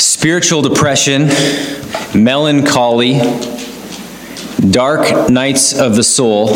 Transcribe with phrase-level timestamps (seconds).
[0.00, 1.28] spiritual depression,
[2.14, 3.20] melancholy,
[4.70, 6.48] dark nights of the soul,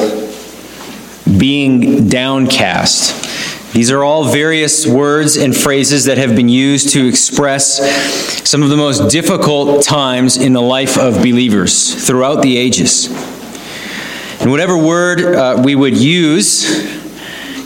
[1.38, 3.72] being downcast.
[3.72, 7.78] These are all various words and phrases that have been used to express
[8.48, 13.08] some of the most difficult times in the life of believers throughout the ages.
[14.40, 17.03] And whatever word uh, we would use,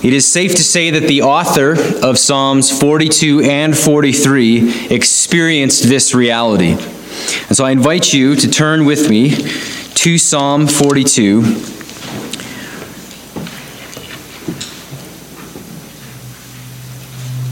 [0.03, 1.73] it is safe to say that the author
[2.05, 6.73] of Psalms 42 and 43 experienced this reality.
[6.73, 11.43] And so I invite you to turn with me to Psalm 42.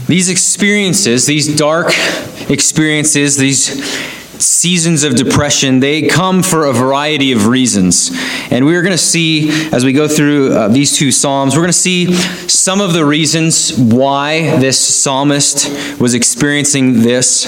[0.07, 1.91] These experiences, these dark
[2.49, 8.11] experiences, these seasons of depression, they come for a variety of reasons.
[8.51, 11.69] And we're going to see, as we go through uh, these two Psalms, we're going
[11.69, 12.13] to see
[12.47, 17.45] some of the reasons why this psalmist was experiencing this.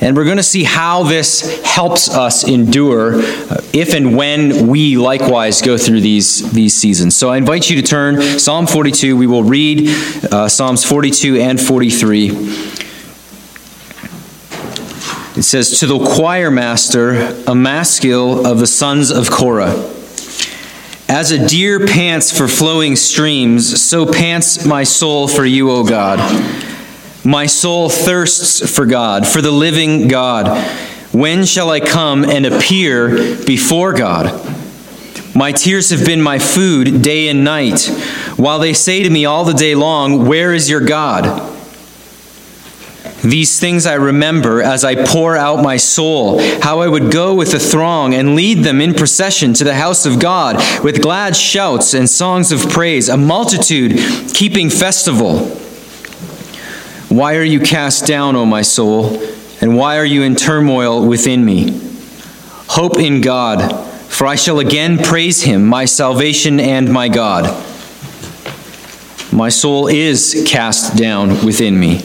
[0.00, 4.96] And we're going to see how this helps us endure uh, if and when we
[4.96, 7.16] likewise go through these, these seasons.
[7.16, 9.16] So I invite you to turn Psalm 42.
[9.16, 9.88] We will read
[10.30, 12.87] uh, Psalms 42 and 43.
[15.38, 17.12] It says, To the choir master,
[17.46, 19.70] a maskil of the sons of Korah.
[21.08, 26.18] As a deer pants for flowing streams, so pants my soul for you, O God.
[27.24, 30.60] My soul thirsts for God, for the living God.
[31.12, 34.44] When shall I come and appear before God?
[35.36, 37.86] My tears have been my food day and night,
[38.36, 41.57] while they say to me all the day long, Where is your God?
[43.22, 47.50] These things I remember as I pour out my soul, how I would go with
[47.50, 51.94] the throng and lead them in procession to the house of God with glad shouts
[51.94, 53.98] and songs of praise, a multitude
[54.34, 55.48] keeping festival.
[57.08, 59.20] Why are you cast down, O my soul?
[59.60, 61.80] And why are you in turmoil within me?
[62.68, 67.46] Hope in God, for I shall again praise him, my salvation and my God.
[69.32, 72.04] My soul is cast down within me.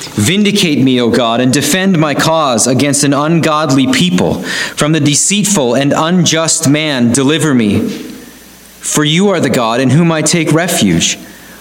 [0.00, 4.42] Vindicate me, O God, and defend my cause against an ungodly people.
[4.42, 7.80] From the deceitful and unjust man, deliver me.
[7.80, 11.18] For you are the God in whom I take refuge.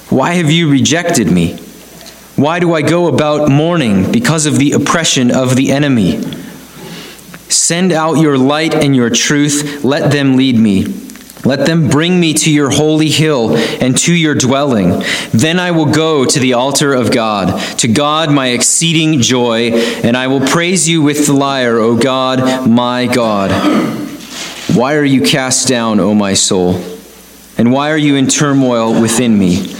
[0.09, 1.57] Why have you rejected me?
[2.35, 6.22] Why do I go about mourning because of the oppression of the enemy?
[7.49, 9.83] Send out your light and your truth.
[9.83, 11.09] Let them lead me.
[11.45, 15.03] Let them bring me to your holy hill and to your dwelling.
[15.31, 19.72] Then I will go to the altar of God, to God my exceeding joy,
[20.03, 23.51] and I will praise you with the lyre, O God, my God.
[24.75, 26.83] Why are you cast down, O my soul?
[27.57, 29.73] And why are you in turmoil within me?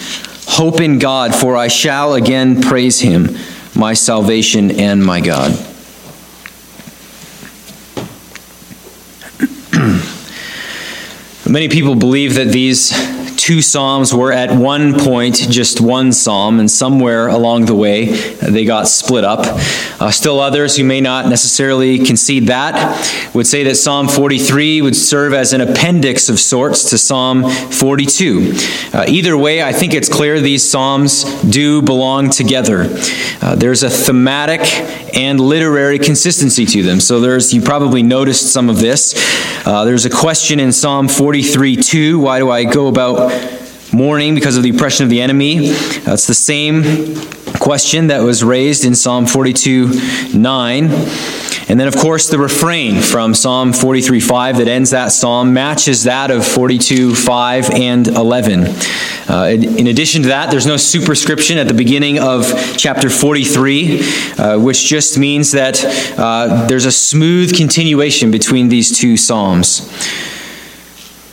[0.48, 3.38] Hope in God, for I shall again praise him,
[3.76, 5.52] my salvation and my God.
[11.50, 12.92] Many people believe that these
[13.40, 18.66] two psalms were at one point just one psalm, and somewhere along the way they
[18.66, 19.40] got split up.
[20.02, 22.76] Uh, still, others who may not necessarily concede that
[23.34, 28.54] would say that Psalm 43 would serve as an appendix of sorts to Psalm 42.
[28.94, 32.88] Uh, either way, I think it's clear these psalms do belong together.
[33.42, 34.62] Uh, there's a thematic
[35.16, 37.00] and literary consistency to them.
[37.00, 39.16] So there's you probably noticed some of this.
[39.66, 42.20] Uh, there's a question in Psalm 43 2.
[42.20, 43.29] Why do I go about
[43.94, 45.70] mourning because of the oppression of the enemy?
[46.02, 47.16] That's the same
[47.60, 49.90] question that was raised in Psalm 42
[50.34, 50.90] 9.
[51.70, 56.06] And then, of course, the refrain from Psalm 43 5 that ends that psalm matches
[56.06, 58.66] that of 42 5 and 11.
[59.30, 64.02] Uh, in addition to that, there's no superscription at the beginning of chapter 43,
[64.40, 65.86] uh, which just means that
[66.18, 69.88] uh, there's a smooth continuation between these two psalms.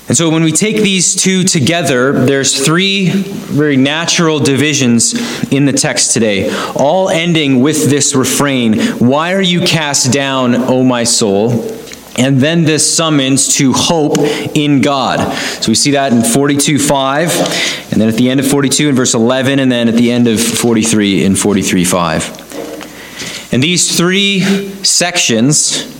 [0.08, 5.14] And so when we take these two together, there's three very natural divisions
[5.50, 10.84] in the text today, all ending with this refrain, Why are you cast down, O
[10.84, 11.72] my soul?
[12.18, 14.16] And then this summons to hope
[14.54, 15.34] in God.
[15.36, 18.94] So we see that in 42 5, and then at the end of 42 in
[18.94, 23.52] verse 11, and then at the end of 43 in 43 5.
[23.52, 24.40] And these three
[24.84, 25.95] sections,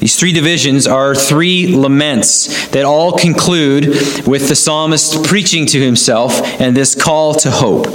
[0.00, 3.86] these three divisions are three laments that all conclude
[4.26, 7.86] with the psalmist preaching to himself and this call to hope.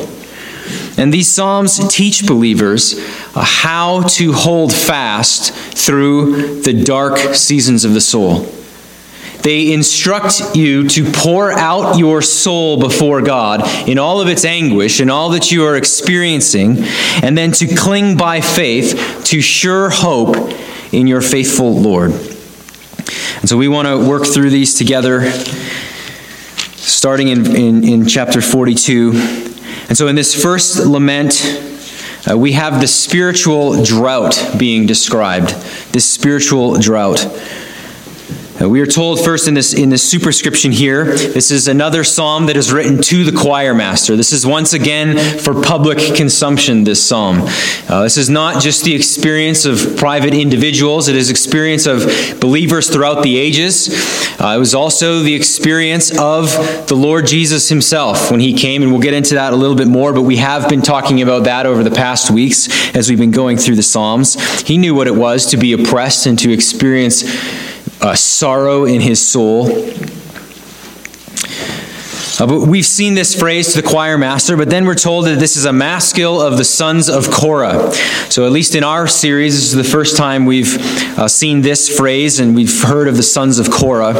[0.97, 2.99] And these Psalms teach believers
[3.35, 8.45] uh, how to hold fast through the dark seasons of the soul.
[9.41, 14.99] They instruct you to pour out your soul before God in all of its anguish
[14.99, 16.77] and all that you are experiencing,
[17.21, 20.35] and then to cling by faith to sure hope
[20.93, 22.11] in your faithful Lord.
[22.11, 25.29] And so we want to work through these together,
[26.77, 29.11] starting in, in, in chapter 42.
[29.89, 31.41] And so in this first lament,
[32.29, 35.49] uh, we have the spiritual drought being described.
[35.91, 37.25] This spiritual drought.
[38.67, 42.55] We are told first in this in this superscription here, this is another psalm that
[42.55, 44.15] is written to the choir master.
[44.15, 46.85] This is once again for public consumption.
[46.85, 47.41] This psalm.
[47.89, 52.89] Uh, this is not just the experience of private individuals; it is experience of believers
[52.89, 53.89] throughout the ages.
[54.39, 56.47] Uh, it was also the experience of
[56.87, 59.87] the Lord Jesus Himself when He came, and we'll get into that a little bit
[59.87, 60.13] more.
[60.13, 63.57] But we have been talking about that over the past weeks as we've been going
[63.57, 64.61] through the Psalms.
[64.61, 67.23] He knew what it was to be oppressed and to experience
[68.03, 69.69] uh, sorrow in his soul.
[72.39, 75.37] Uh, but we've seen this phrase to the choir master, but then we're told that
[75.37, 77.93] this is a maskil of the sons of Korah.
[78.29, 80.75] So, at least in our series, this is the first time we've
[81.19, 84.13] uh, seen this phrase and we've heard of the sons of Korah.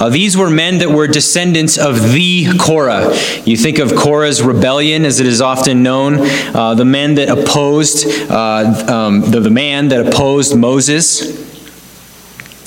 [0.00, 3.14] Uh, these were men that were descendants of the Korah.
[3.44, 6.16] You think of Korah's rebellion, as it is often known,
[6.56, 11.49] uh, the men that opposed, uh, um, the, the man that opposed Moses.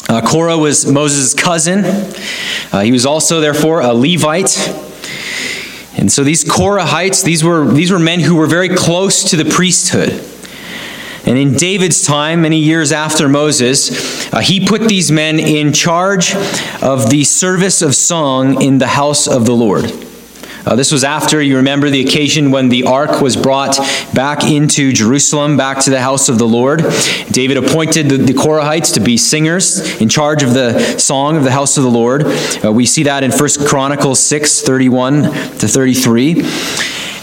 [0.10, 1.86] Uh, Korah was Moses' cousin.
[2.72, 4.58] Uh, he was also, therefore, a Levite.
[5.98, 9.46] And so these Korahites, these were, these were men who were very close to the
[9.46, 10.10] priesthood.
[11.26, 16.36] And in David's time, many years after Moses, uh, he put these men in charge
[16.82, 19.86] of the service of song in the house of the Lord.
[20.66, 23.78] Uh, this was after, you remember, the occasion when the ark was brought
[24.14, 26.84] back into Jerusalem, back to the house of the Lord.
[27.32, 31.52] David appointed the, the Korahites to be singers in charge of the song of the
[31.52, 32.24] house of the Lord.
[32.64, 36.44] Uh, we see that in 1 Chronicles 6 31 to 33.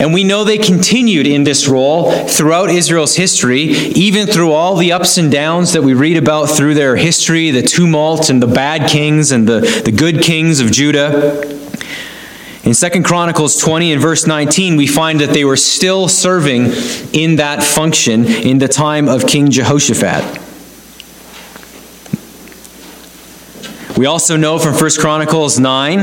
[0.01, 4.93] And we know they continued in this role throughout Israel's history, even through all the
[4.93, 8.89] ups and downs that we read about through their history, the tumult and the bad
[8.89, 11.70] kings and the, the good kings of Judah.
[12.71, 16.67] In 2 Chronicles 20 and verse 19, we find that they were still serving
[17.13, 20.50] in that function in the time of King Jehoshaphat.
[24.01, 25.99] We also know from 1 Chronicles 9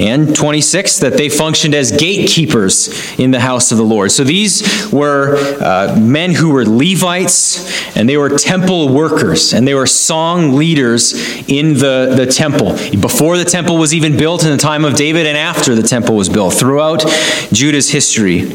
[0.00, 4.10] and 26 that they functioned as gatekeepers in the house of the Lord.
[4.10, 9.74] So these were uh, men who were Levites and they were temple workers and they
[9.74, 11.12] were song leaders
[11.48, 12.72] in the, the temple.
[13.00, 16.16] Before the temple was even built in the time of David and after the temple
[16.16, 17.04] was built, throughout
[17.52, 18.50] Judah's history.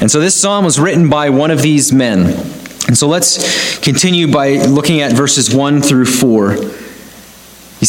[0.00, 2.26] And so this psalm was written by one of these men.
[2.88, 6.85] And so let's continue by looking at verses 1 through 4.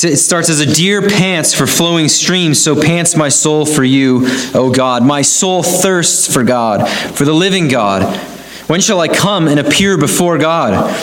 [0.01, 3.84] He It starts as a deer pants for flowing streams, so pants my soul for
[3.84, 5.04] you, O God.
[5.04, 8.04] My soul thirsts for God, for the living God.
[8.68, 10.96] When shall I come and appear before God?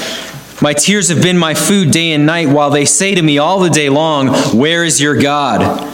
[0.62, 3.60] My tears have been my food day and night, while they say to me all
[3.60, 5.90] the day long, Where is your God?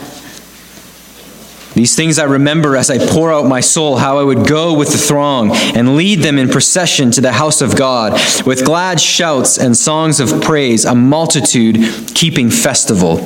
[1.75, 4.91] These things I remember as I pour out my soul, how I would go with
[4.91, 8.12] the throng and lead them in procession to the house of God
[8.45, 11.77] with glad shouts and songs of praise, a multitude
[12.15, 13.19] keeping festival.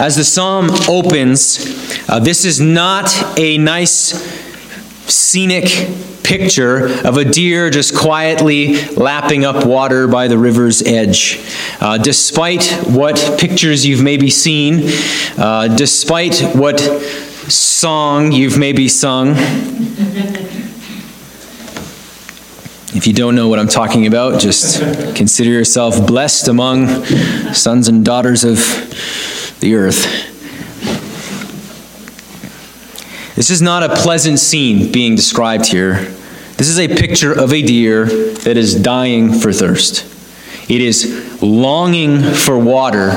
[0.00, 1.58] As the psalm opens,
[2.08, 4.47] uh, this is not a nice
[5.10, 5.64] scenic
[6.22, 11.40] picture of a deer just quietly lapping up water by the river's edge.
[11.80, 14.90] Uh, despite what pictures you've maybe seen,
[15.38, 19.34] uh, despite what song you've maybe sung,
[22.94, 24.80] if you don't know what I'm talking about, just
[25.14, 27.04] consider yourself blessed among
[27.54, 28.58] sons and daughters of
[29.60, 30.27] the earth.
[33.38, 35.94] This is not a pleasant scene being described here.
[36.56, 40.04] This is a picture of a deer that is dying for thirst.
[40.68, 43.12] It is longing for water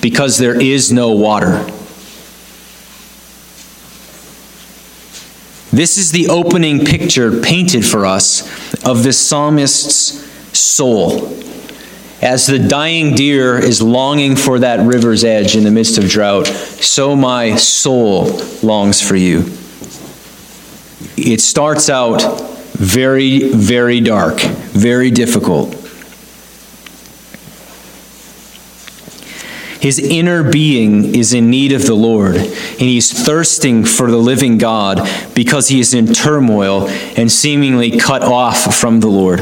[0.00, 1.64] because there is no water.
[5.72, 8.42] This is the opening picture painted for us
[8.86, 11.36] of the psalmist's soul
[12.22, 16.46] as the dying deer is longing for that river's edge in the midst of drought,
[16.46, 19.52] so my soul longs for you.
[21.16, 22.22] It starts out
[22.72, 25.74] very, very dark, very difficult.
[29.80, 34.56] His inner being is in need of the Lord, and he's thirsting for the living
[34.56, 39.40] God because he is in turmoil and seemingly cut off from the Lord.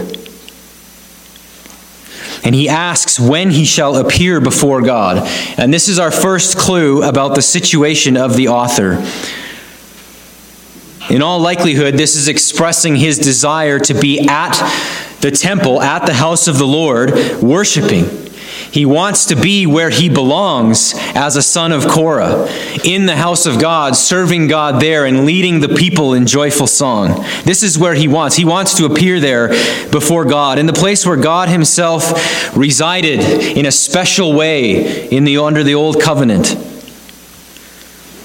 [2.44, 5.28] And he asks when he shall appear before God.
[5.56, 8.96] And this is our first clue about the situation of the author.
[11.10, 14.52] In all likelihood, this is expressing his desire to be at
[15.20, 18.22] the temple, at the house of the Lord, worshiping.
[18.70, 22.48] He wants to be where he belongs as a son of Korah,
[22.84, 27.22] in the house of God, serving God there and leading the people in joyful song.
[27.44, 28.36] This is where he wants.
[28.36, 29.48] He wants to appear there
[29.90, 35.36] before God, in the place where God himself resided in a special way in the,
[35.36, 36.56] under the old covenant.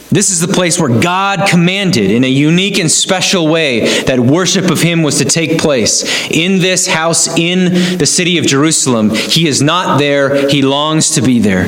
[0.10, 4.72] This is the place where God commanded in a unique and special way that worship
[4.72, 6.04] of Him was to take place.
[6.32, 11.22] In this house in the city of Jerusalem, He is not there, He longs to
[11.22, 11.66] be there.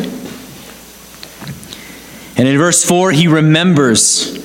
[2.38, 4.36] And in verse 4, He remembers.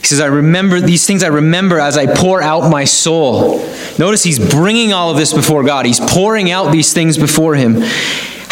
[0.00, 3.58] He says, I remember these things I remember as I pour out my soul.
[3.98, 5.84] Notice he's bringing all of this before God.
[5.84, 7.82] He's pouring out these things before him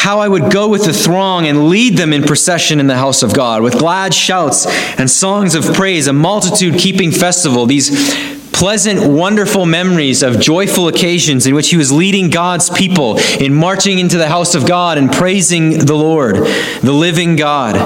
[0.04, 3.22] how I would go with the throng and lead them in procession in the house
[3.22, 4.66] of God, with glad shouts
[4.98, 8.14] and songs of praise, a multitude keeping festival, these
[8.52, 13.98] pleasant, wonderful memories of joyful occasions in which he was leading God's people in marching
[13.98, 16.36] into the house of God and praising the Lord,
[16.82, 17.76] the living God.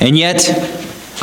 [0.00, 0.48] And yet,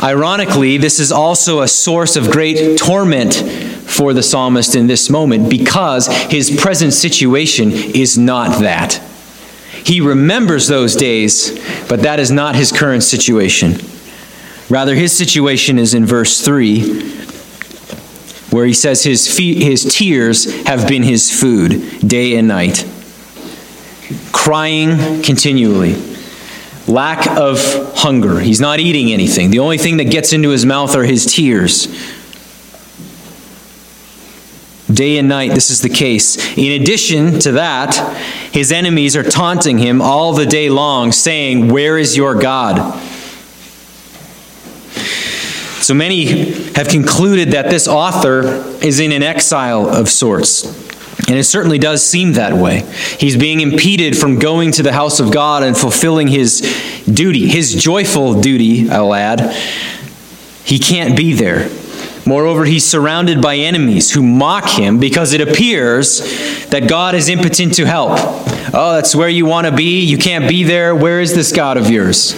[0.00, 5.50] ironically, this is also a source of great torment for the psalmist in this moment
[5.50, 9.02] because his present situation is not that.
[9.88, 13.78] He remembers those days, but that is not his current situation.
[14.68, 16.82] Rather, his situation is in verse 3,
[18.50, 22.86] where he says his, his tears have been his food day and night.
[24.30, 25.96] Crying continually.
[26.86, 28.40] Lack of hunger.
[28.40, 29.50] He's not eating anything.
[29.50, 31.88] The only thing that gets into his mouth are his tears.
[34.92, 36.56] Day and night, this is the case.
[36.56, 37.94] In addition to that,
[38.52, 42.98] his enemies are taunting him all the day long, saying, Where is your God?
[45.82, 48.44] So many have concluded that this author
[48.84, 50.64] is in an exile of sorts.
[51.28, 52.90] And it certainly does seem that way.
[53.18, 56.60] He's being impeded from going to the house of God and fulfilling his
[57.12, 59.54] duty, his joyful duty, I'll add.
[60.64, 61.68] He can't be there.
[62.28, 66.18] Moreover, he's surrounded by enemies who mock him because it appears
[66.66, 68.18] that God is impotent to help.
[68.74, 70.04] Oh, that's where you want to be.
[70.04, 70.94] You can't be there.
[70.94, 72.34] Where is this God of yours?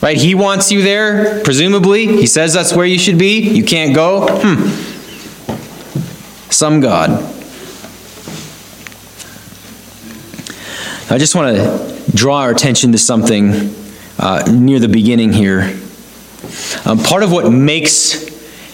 [0.00, 0.16] Right?
[0.16, 2.06] He wants you there, presumably.
[2.06, 3.40] He says that's where you should be.
[3.40, 4.28] You can't go.
[4.30, 4.68] Hmm.
[6.52, 7.10] Some God.
[11.10, 13.74] I just want to draw our attention to something
[14.20, 15.76] uh, near the beginning here.
[16.84, 18.31] Um, part of what makes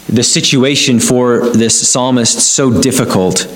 [0.09, 3.47] the situation for this psalmist so difficult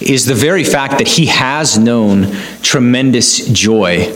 [0.00, 2.32] is the very fact that he has known
[2.62, 4.14] tremendous joy.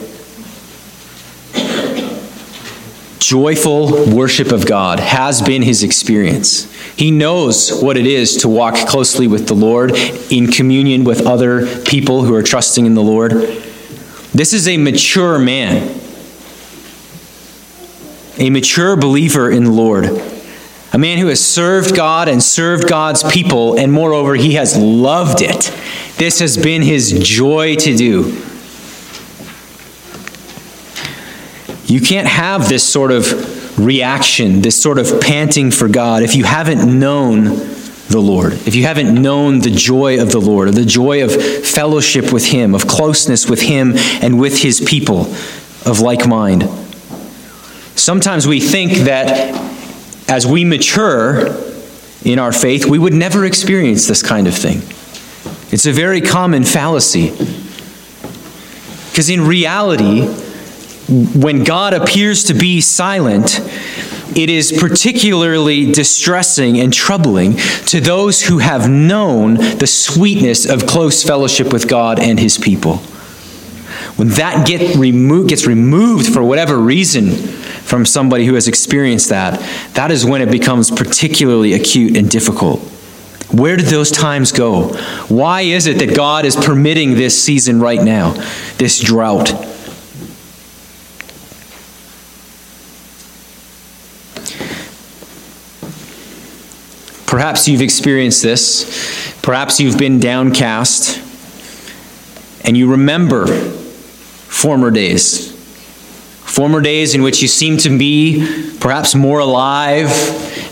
[3.18, 6.70] Joyful worship of God has been his experience.
[6.96, 9.92] He knows what it is to walk closely with the Lord
[10.30, 13.32] in communion with other people who are trusting in the Lord.
[14.32, 16.00] This is a mature man,
[18.38, 20.29] a mature believer in the Lord.
[20.92, 25.40] A man who has served God and served God's people, and moreover, he has loved
[25.40, 25.72] it.
[26.16, 28.42] This has been his joy to do.
[31.84, 36.44] You can't have this sort of reaction, this sort of panting for God, if you
[36.44, 40.84] haven't known the Lord, if you haven't known the joy of the Lord, or the
[40.84, 41.32] joy of
[41.64, 45.20] fellowship with Him, of closeness with Him and with His people
[45.86, 46.68] of like mind.
[47.94, 49.69] Sometimes we think that
[50.30, 51.48] as we mature
[52.24, 54.78] in our faith, we would never experience this kind of thing.
[55.72, 57.30] It's a very common fallacy.
[59.10, 60.26] Because in reality,
[61.08, 63.58] when God appears to be silent,
[64.36, 67.56] it is particularly distressing and troubling
[67.86, 72.98] to those who have known the sweetness of close fellowship with God and His people.
[74.16, 77.59] When that get remo- gets removed for whatever reason
[77.90, 79.58] from somebody who has experienced that,
[79.94, 82.78] that is when it becomes particularly acute and difficult.
[83.50, 84.94] Where did those times go?
[85.26, 88.34] Why is it that God is permitting this season right now,
[88.78, 89.48] this drought?
[97.26, 99.36] Perhaps you've experienced this.
[99.42, 101.18] Perhaps you've been downcast
[102.64, 105.59] and you remember former days.
[106.50, 110.10] Former days in which you seem to be perhaps more alive,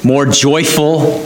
[0.05, 1.25] more joyful,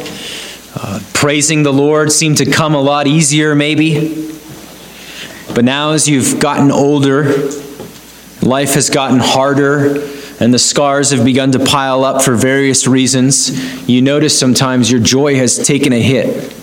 [0.75, 4.31] uh, praising the Lord seemed to come a lot easier, maybe.
[5.55, 7.25] But now, as you've gotten older,
[8.43, 10.07] life has gotten harder,
[10.39, 13.89] and the scars have begun to pile up for various reasons.
[13.89, 16.55] You notice sometimes your joy has taken a hit.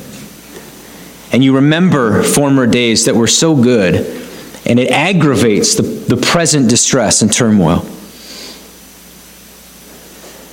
[1.33, 4.28] And you remember former days that were so good
[4.69, 7.79] and it aggravates the, the present distress and turmoil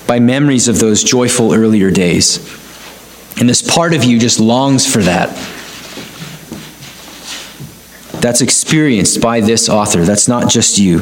[0.07, 2.39] by memories of those joyful earlier days.
[3.39, 5.29] And this part of you just longs for that.
[8.23, 10.03] That's experienced by this author.
[10.05, 11.01] That's not just you.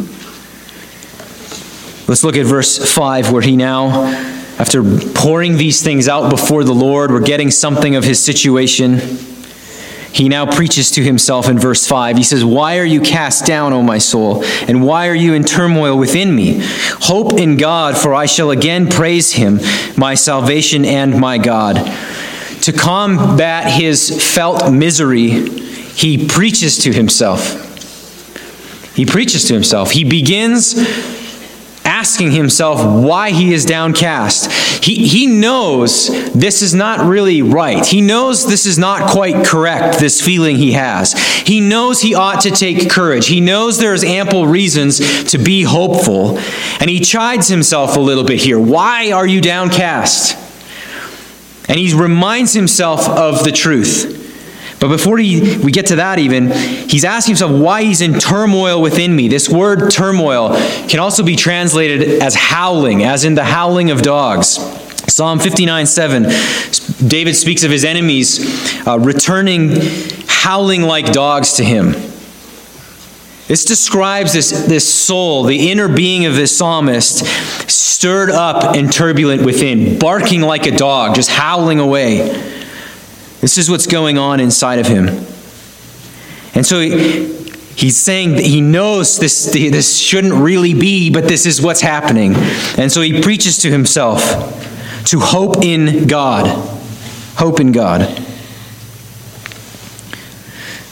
[2.08, 4.06] Let's look at verse 5, where he now,
[4.58, 4.82] after
[5.14, 8.98] pouring these things out before the Lord, we're getting something of his situation
[10.14, 12.16] he now preaches to himself in verse 5.
[12.16, 14.44] He says, Why are you cast down, O my soul?
[14.68, 16.60] And why are you in turmoil within me?
[17.00, 19.58] Hope in God, for I shall again praise him,
[19.96, 21.76] my salvation and my God.
[22.62, 27.60] To combat his felt misery, he preaches to himself.
[28.94, 29.90] He preaches to himself.
[29.90, 30.74] He begins
[31.84, 34.82] asking himself why he is downcast.
[34.84, 37.84] He, he knows this is not really right.
[37.84, 41.12] He knows this is not quite correct, this feeling he has.
[41.46, 43.26] He knows he ought to take courage.
[43.26, 46.38] He knows there's ample reasons to be hopeful.
[46.80, 48.58] And he chides himself a little bit here.
[48.58, 50.38] Why are you downcast?
[51.68, 54.23] And he reminds himself of the truth.
[54.84, 58.82] But before he, we get to that, even, he's asking himself why he's in turmoil
[58.82, 59.28] within me.
[59.28, 60.50] This word turmoil
[60.88, 64.56] can also be translated as howling, as in the howling of dogs.
[65.10, 66.24] Psalm 59 7,
[67.08, 69.70] David speaks of his enemies uh, returning,
[70.26, 71.92] howling like dogs to him.
[73.48, 77.24] This describes this, this soul, the inner being of this psalmist,
[77.70, 82.63] stirred up and turbulent within, barking like a dog, just howling away.
[83.44, 85.06] This is what's going on inside of him.
[86.54, 87.26] And so he,
[87.76, 92.36] he's saying that he knows this, this shouldn't really be, but this is what's happening.
[92.78, 94.22] And so he preaches to himself
[95.08, 96.46] to hope in God.
[97.36, 98.08] Hope in God.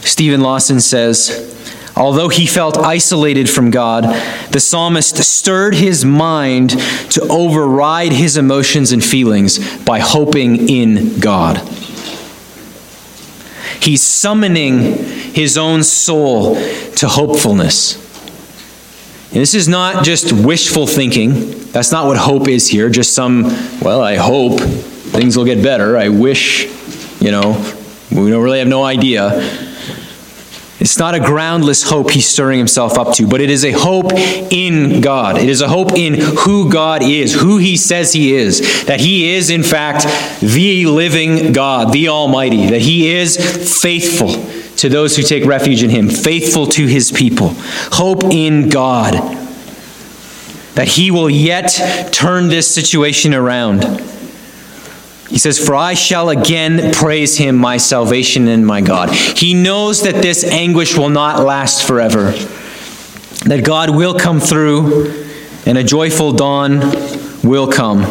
[0.01, 1.49] Steven Lawson says,
[1.97, 4.03] Although he felt isolated from God,
[4.51, 6.69] the psalmist stirred his mind
[7.13, 11.67] to override his emotions and feelings by hoping in God.
[13.83, 14.79] He's summoning
[15.33, 17.95] his own soul to hopefulness.
[19.33, 21.51] And this is not just wishful thinking.
[21.71, 22.89] That's not what hope is here.
[22.89, 23.43] Just some,
[23.81, 25.97] well, I hope things will get better.
[25.97, 26.65] I wish,
[27.19, 27.51] you know,
[28.09, 29.72] we don't really have no idea.
[30.83, 34.11] It's not a groundless hope he's stirring himself up to, but it is a hope
[34.11, 35.37] in God.
[35.37, 39.33] It is a hope in who God is, who he says he is, that he
[39.33, 40.03] is, in fact,
[40.41, 43.37] the living God, the Almighty, that he is
[43.81, 44.33] faithful
[44.75, 47.51] to those who take refuge in him, faithful to his people.
[47.93, 49.13] Hope in God,
[50.73, 53.83] that he will yet turn this situation around
[55.33, 59.09] he says, For I shall again praise him, my salvation and my God.
[59.09, 62.33] He knows that this anguish will not last forever,
[63.45, 65.25] that God will come through,
[65.65, 66.81] and a joyful dawn
[67.41, 68.01] will come.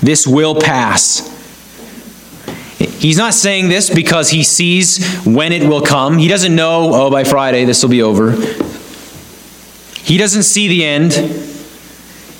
[0.00, 1.26] This will pass.
[2.78, 6.18] He's not saying this because he sees when it will come.
[6.18, 8.30] He doesn't know, oh, by Friday this will be over.
[10.04, 11.14] He doesn't see the end.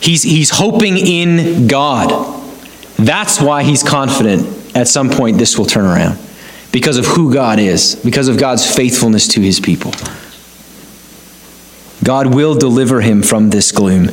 [0.01, 2.38] He's, he's hoping in God.
[2.99, 6.19] That's why he's confident at some point this will turn around.
[6.73, 9.93] Because of who God is, because of God's faithfulness to his people.
[12.05, 14.09] God will deliver him from this gloom.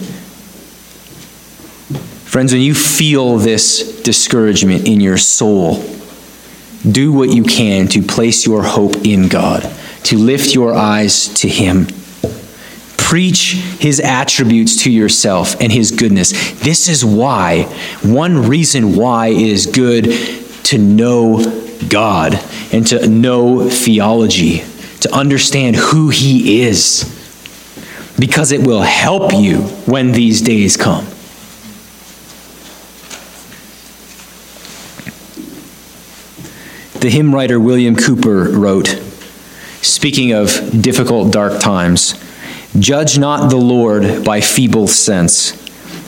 [2.26, 5.84] Friends, when you feel this discouragement in your soul,
[6.89, 9.63] do what you can to place your hope in God,
[10.04, 11.88] to lift your eyes to Him.
[13.06, 16.32] Preach his attributes to yourself and his goodness.
[16.60, 17.63] This is why,
[18.02, 20.06] one reason why it is good
[20.65, 21.38] to know
[21.88, 22.34] God
[22.74, 24.63] and to know theology,
[25.02, 27.06] to understand who he is.
[28.20, 31.06] because it will help you when these days come.
[37.02, 38.88] The hymn writer William Cowper wrote,
[39.82, 42.13] speaking of difficult, dark times
[42.80, 45.54] Judge not the Lord by feeble sense,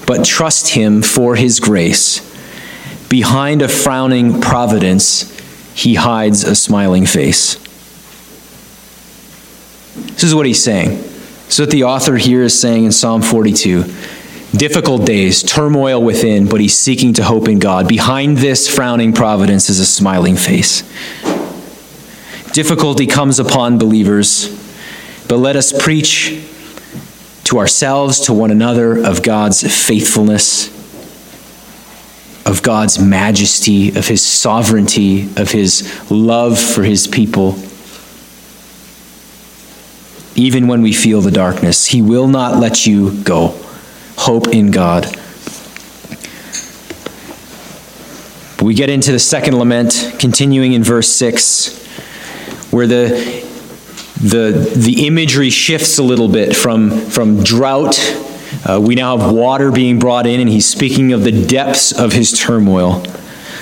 [0.06, 2.20] but trust him for his grace.
[3.08, 5.34] Behind a frowning providence,
[5.74, 7.56] he hides a smiling face.
[9.96, 11.02] This is what he's saying.
[11.48, 13.84] So what the author here is saying in Psalm 42.
[14.54, 17.88] Difficult days, turmoil within, but he's seeking to hope in God.
[17.88, 20.82] Behind this frowning providence is a smiling face.
[22.52, 24.50] Difficulty comes upon believers,
[25.28, 26.44] but let us preach
[27.48, 30.68] to ourselves, to one another, of God's faithfulness,
[32.46, 37.58] of God's majesty, of His sovereignty, of His love for His people.
[40.36, 43.56] Even when we feel the darkness, He will not let you go.
[44.18, 45.06] Hope in God.
[48.62, 51.86] We get into the second lament, continuing in verse 6,
[52.72, 53.48] where the
[54.22, 58.00] the, the imagery shifts a little bit from, from drought.
[58.66, 62.14] Uh, we now have water being brought in, and he's speaking of the depths of
[62.14, 63.04] his turmoil.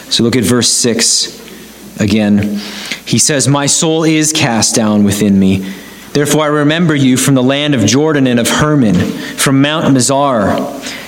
[0.09, 2.59] So look at verse 6 again.
[3.05, 5.73] He says, My soul is cast down within me.
[6.13, 10.55] Therefore I remember you from the land of Jordan and of Hermon, from Mount Mizar.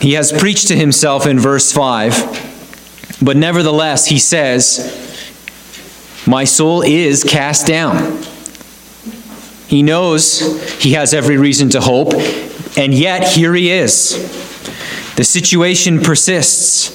[0.00, 5.32] He has preached to himself in verse 5, but nevertheless, he says,
[6.26, 8.22] My soul is cast down.
[9.68, 12.12] He knows he has every reason to hope,
[12.76, 14.14] and yet here he is.
[15.16, 16.94] The situation persists.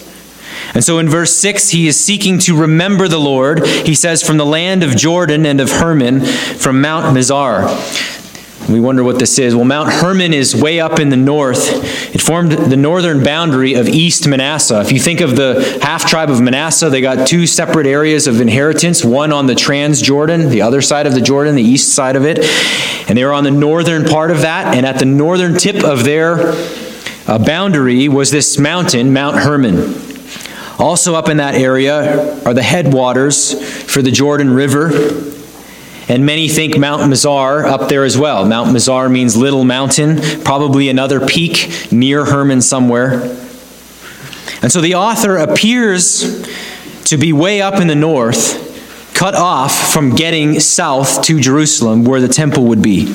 [0.73, 3.65] And so in verse 6, he is seeking to remember the Lord.
[3.65, 7.67] He says, From the land of Jordan and of Hermon, from Mount Mizar.
[8.71, 9.53] We wonder what this is.
[9.53, 11.69] Well, Mount Hermon is way up in the north.
[12.15, 14.79] It formed the northern boundary of East Manasseh.
[14.79, 18.39] If you think of the half tribe of Manasseh, they got two separate areas of
[18.39, 22.23] inheritance one on the Transjordan, the other side of the Jordan, the east side of
[22.23, 22.39] it.
[23.09, 24.73] And they were on the northern part of that.
[24.73, 26.53] And at the northern tip of their
[27.27, 29.95] uh, boundary was this mountain, Mount Hermon.
[30.79, 33.53] Also, up in that area are the headwaters
[33.91, 35.40] for the Jordan River.
[36.11, 38.45] And many think Mount Mizar up there as well.
[38.45, 43.21] Mount Mizar means little mountain, probably another peak near Hermon somewhere.
[44.61, 46.45] And so the author appears
[47.05, 52.19] to be way up in the north, cut off from getting south to Jerusalem where
[52.19, 53.05] the temple would be.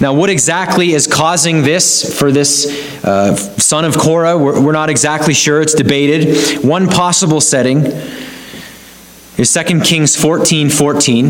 [0.00, 4.36] Now, what exactly is causing this for this uh, son of Korah?
[4.36, 5.62] We're, we're not exactly sure.
[5.62, 6.64] It's debated.
[6.64, 7.84] One possible setting
[9.38, 11.28] is 2 Kings 14 14.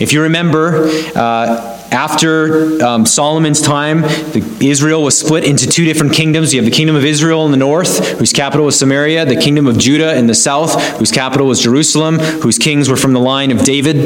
[0.00, 6.12] If you remember, uh, after um, Solomon's time, the, Israel was split into two different
[6.12, 6.52] kingdoms.
[6.52, 9.66] You have the kingdom of Israel in the north, whose capital was Samaria, the kingdom
[9.66, 13.50] of Judah in the south, whose capital was Jerusalem, whose kings were from the line
[13.50, 13.96] of David.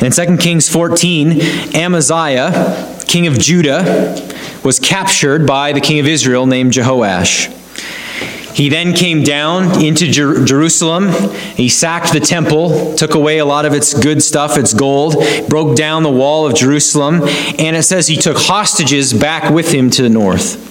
[0.00, 1.40] And in 2 Kings 14,
[1.74, 4.16] Amaziah, king of Judah,
[4.64, 7.57] was captured by the king of Israel named Jehoash.
[8.54, 11.08] He then came down into Jer- Jerusalem.
[11.54, 15.16] He sacked the temple, took away a lot of its good stuff, its gold,
[15.48, 17.22] broke down the wall of Jerusalem,
[17.58, 20.66] and it says he took hostages back with him to the north.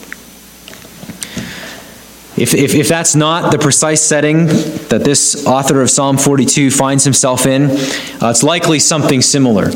[2.38, 7.04] If, if, if, that's not the precise setting that this author of Psalm 42 finds
[7.04, 9.72] himself in, uh, it's likely something similar.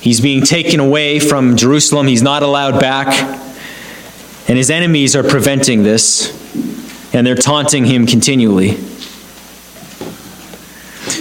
[0.00, 3.08] He's being taken away from Jerusalem, he's not allowed back,
[4.48, 6.32] and his enemies are preventing this
[7.12, 8.76] and they're taunting him continually.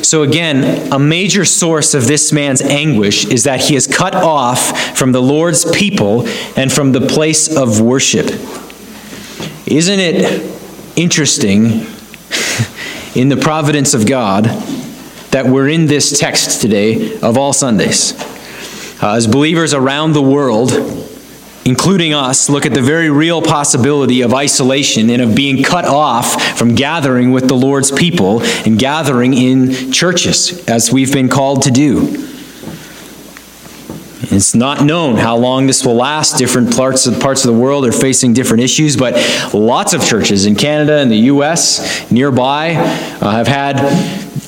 [0.05, 4.97] So, again, a major source of this man's anguish is that he is cut off
[4.97, 8.27] from the Lord's people and from the place of worship.
[9.67, 10.51] Isn't it
[10.95, 11.63] interesting
[13.15, 14.45] in the providence of God
[15.31, 18.13] that we're in this text today of all Sundays?
[19.01, 20.71] Uh, as believers around the world,
[21.65, 26.57] including us, look at the very real possibility of isolation and of being cut off
[26.57, 31.71] from gathering with the Lord's people and gathering in churches, as we've been called to
[31.71, 32.34] do.
[34.21, 36.37] It's not known how long this will last.
[36.37, 39.13] Different parts of, parts of the world are facing different issues, but
[39.53, 42.09] lots of churches in Canada and the U.S.
[42.09, 43.77] nearby uh, have had,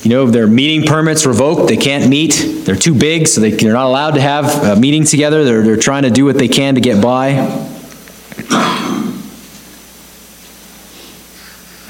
[0.04, 1.68] you know, their meeting permits revoked.
[1.68, 2.64] They can't meet.
[2.64, 5.44] They're too big, so they, they're not allowed to have a meeting together.
[5.44, 7.66] They're, they're trying to do what they can to get by.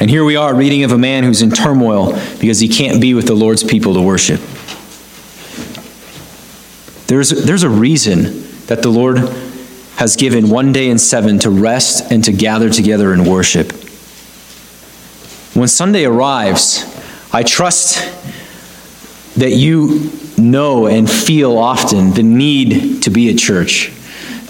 [0.01, 3.15] And here we are reading of a man who's in turmoil because he can't be
[3.15, 4.41] with the Lord's people to worship.
[7.09, 9.19] There's, there's a reason that the Lord
[9.97, 13.73] has given one day in seven to rest and to gather together and worship.
[15.57, 16.85] When Sunday arrives,
[17.33, 17.97] I trust
[19.37, 23.91] that you know and feel often the need to be at church,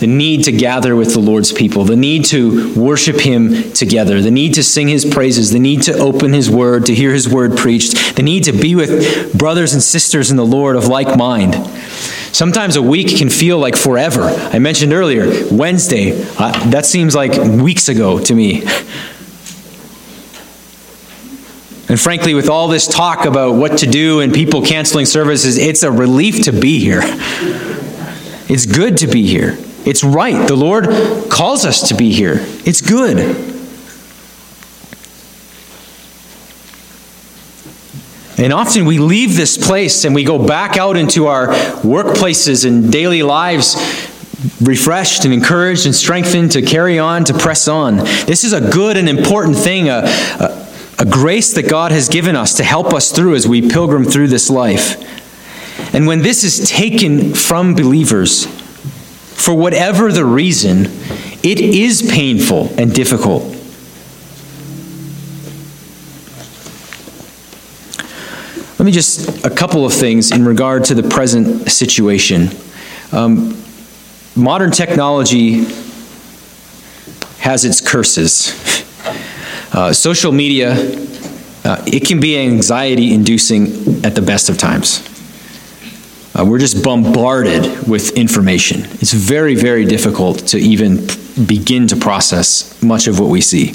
[0.00, 4.32] the need to gather with the Lord's people, the need to worship Him together, the
[4.32, 7.56] need to sing His praises, the need to open His word, to hear His word
[7.56, 11.54] preached, the need to be with brothers and sisters in the Lord of like mind.
[12.32, 14.24] Sometimes a week can feel like forever.
[14.24, 18.62] I mentioned earlier, Wednesday, uh, that seems like weeks ago to me.
[21.88, 25.82] And frankly, with all this talk about what to do and people canceling services, it's
[25.82, 27.00] a relief to be here.
[28.50, 29.56] It's good to be here.
[29.86, 30.46] It's right.
[30.46, 30.86] The Lord
[31.30, 32.36] calls us to be here.
[32.66, 33.47] It's good.
[38.38, 42.92] And often we leave this place and we go back out into our workplaces and
[42.92, 43.74] daily lives
[44.60, 47.96] refreshed and encouraged and strengthened to carry on, to press on.
[47.96, 50.68] This is a good and important thing, a, a,
[51.00, 54.28] a grace that God has given us to help us through as we pilgrim through
[54.28, 55.04] this life.
[55.92, 60.86] And when this is taken from believers, for whatever the reason,
[61.42, 63.57] it is painful and difficult.
[68.78, 72.50] Let me just, a couple of things in regard to the present situation.
[73.10, 73.60] Um,
[74.36, 75.64] modern technology
[77.40, 78.54] has its curses.
[79.72, 80.74] Uh, social media,
[81.64, 85.04] uh, it can be anxiety inducing at the best of times.
[86.38, 88.82] Uh, we're just bombarded with information.
[89.00, 91.04] It's very, very difficult to even
[91.46, 93.74] begin to process much of what we see.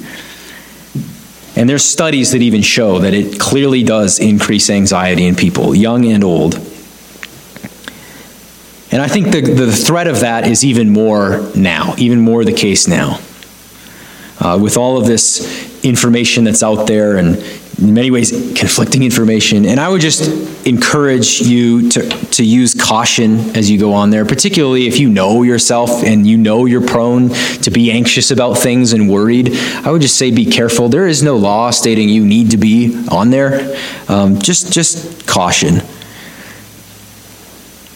[1.56, 6.06] And there's studies that even show that it clearly does increase anxiety in people, young
[6.06, 6.56] and old.
[8.92, 12.54] And I think the, the threat of that is even more now, even more the
[12.54, 13.20] case now.
[14.44, 17.38] Uh, with all of this information that's out there and
[17.80, 19.66] in many ways conflicting information.
[19.66, 24.26] And I would just encourage you to, to use caution as you go on there,
[24.26, 28.94] particularly if you know yourself and you know you're prone to be anxious about things
[28.94, 29.56] and worried.
[29.56, 30.90] I would just say be careful.
[30.90, 33.76] There is no law stating you need to be on there.
[34.08, 35.82] Um, just, just caution.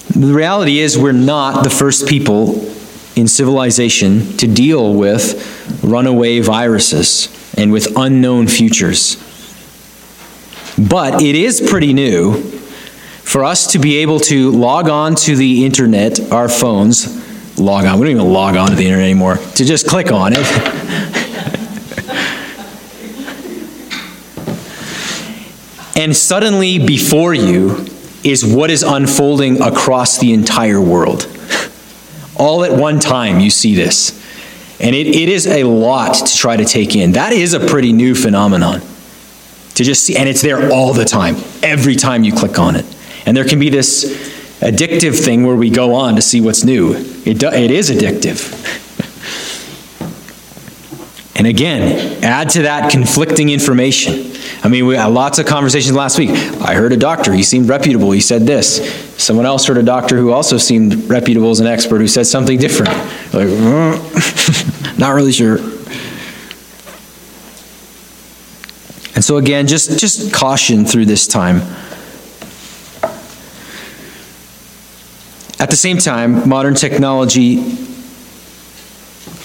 [0.09, 2.73] The reality is, we're not the first people
[3.17, 9.15] in civilization to deal with runaway viruses and with unknown futures.
[10.77, 12.57] But it is pretty new
[13.27, 17.99] for us to be able to log on to the internet, our phones, log on,
[17.99, 20.39] we don't even log on to the internet anymore, to just click on it.
[25.97, 27.85] and suddenly before you
[28.23, 31.27] is what is unfolding across the entire world.
[32.37, 34.11] All at one time, you see this.
[34.79, 37.13] And it, it is a lot to try to take in.
[37.13, 38.81] That is a pretty new phenomenon
[39.75, 42.85] to just see, and it's there all the time, every time you click on it.
[43.25, 44.05] And there can be this
[44.59, 46.93] addictive thing where we go on to see what's new.
[47.25, 48.76] It, do, it is addictive.
[51.37, 54.33] And again, add to that conflicting information.
[54.63, 56.31] I mean, we had lots of conversations last week.
[56.31, 58.81] I heard a doctor, he seemed reputable, he said this.
[59.21, 62.57] Someone else heard a doctor who also seemed reputable as an expert who said something
[62.57, 62.89] different.
[63.33, 65.59] Like, mm, not really sure.
[69.13, 71.57] And so again, just, just caution through this time.
[75.59, 77.55] At the same time, modern technology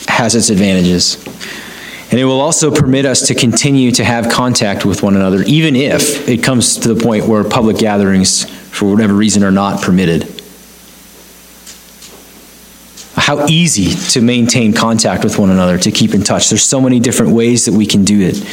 [0.08, 1.16] has its advantages.
[2.12, 5.74] And it will also permit us to continue to have contact with one another, even
[5.74, 10.24] if it comes to the point where public gatherings, for whatever reason, are not permitted.
[13.14, 16.50] How easy to maintain contact with one another, to keep in touch.
[16.50, 18.46] There's so many different ways that we can do it.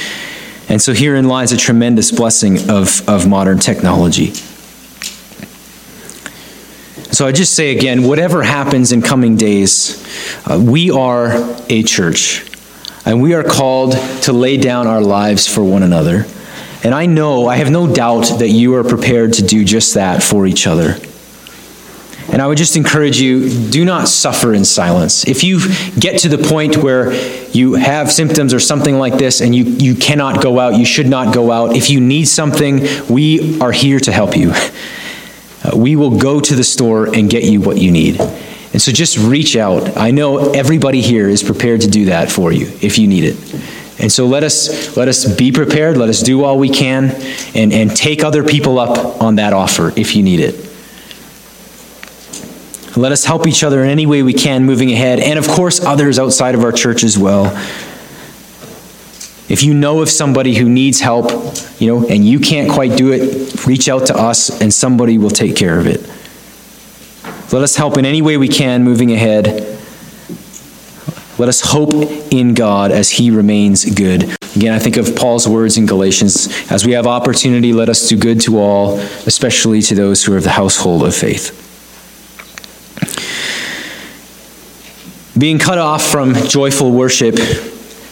[0.70, 4.28] And so herein lies a tremendous blessing of, of modern technology.
[7.12, 10.02] So I just say again, whatever happens in coming days,
[10.50, 11.34] uh, we are
[11.68, 12.49] a church.
[13.10, 13.94] And we are called
[14.24, 16.28] to lay down our lives for one another.
[16.84, 20.22] And I know, I have no doubt that you are prepared to do just that
[20.22, 20.96] for each other.
[22.32, 25.28] And I would just encourage you do not suffer in silence.
[25.28, 25.60] If you
[26.00, 27.12] get to the point where
[27.50, 31.08] you have symptoms or something like this and you, you cannot go out, you should
[31.08, 31.76] not go out.
[31.76, 34.54] If you need something, we are here to help you.
[35.62, 38.18] Uh, we will go to the store and get you what you need.
[38.72, 39.98] And so just reach out.
[39.98, 44.00] I know everybody here is prepared to do that for you if you need it.
[44.00, 47.10] And so let us let us be prepared, let us do all we can
[47.54, 50.56] and, and take other people up on that offer if you need it.
[52.96, 55.84] Let us help each other in any way we can moving ahead, and of course,
[55.84, 57.46] others outside of our church as well.
[59.50, 61.32] If you know of somebody who needs help,
[61.80, 65.32] you know, and you can't quite do it, reach out to us and somebody will
[65.32, 66.08] take care of it.
[67.52, 69.48] Let us help in any way we can moving ahead.
[71.38, 71.94] Let us hope
[72.32, 74.24] in God as He remains good.
[74.56, 78.18] Again, I think of Paul's words in Galatians as we have opportunity, let us do
[78.18, 81.66] good to all, especially to those who are of the household of faith.
[85.40, 87.40] being cut off from joyful worship,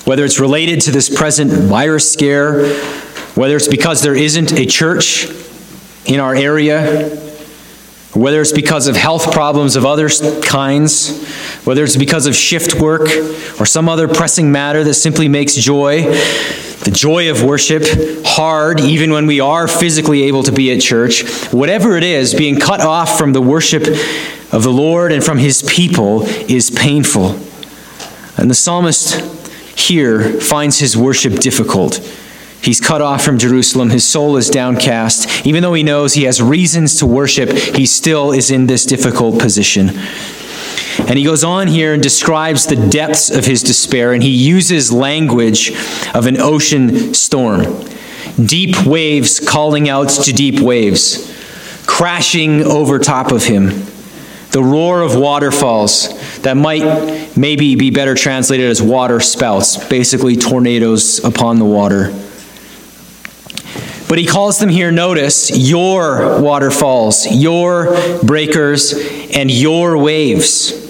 [0.06, 2.70] whether it's related to this present virus scare,
[3.36, 5.28] whether it's because there isn't a church
[6.06, 7.27] in our area,
[8.18, 10.10] whether it's because of health problems of other
[10.42, 11.26] kinds,
[11.64, 13.08] whether it's because of shift work
[13.60, 16.04] or some other pressing matter that simply makes joy,
[16.84, 17.84] the joy of worship,
[18.26, 22.60] hard even when we are physically able to be at church, whatever it is, being
[22.60, 23.84] cut off from the worship
[24.52, 27.40] of the Lord and from his people is painful.
[28.38, 29.16] And the psalmist
[29.78, 32.00] here finds his worship difficult.
[32.62, 33.90] He's cut off from Jerusalem.
[33.90, 35.46] His soul is downcast.
[35.46, 39.40] Even though he knows he has reasons to worship, he still is in this difficult
[39.40, 39.92] position.
[41.00, 44.92] And he goes on here and describes the depths of his despair, and he uses
[44.92, 45.72] language
[46.14, 47.64] of an ocean storm.
[48.44, 51.34] Deep waves calling out to deep waves,
[51.86, 53.70] crashing over top of him
[54.52, 56.08] the roar of waterfalls
[56.42, 62.12] that might maybe be better translated as water spouts, basically tornadoes upon the water.
[64.08, 68.94] But he calls them here, notice, your waterfalls, your breakers,
[69.36, 70.87] and your waves.